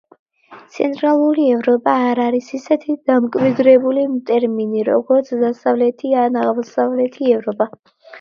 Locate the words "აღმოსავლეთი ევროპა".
6.45-7.69